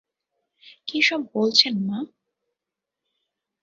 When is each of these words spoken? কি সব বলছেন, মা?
কি 0.87 0.99
সব 1.01 1.21
বলছেন, 1.33 1.73
মা? 1.87 1.99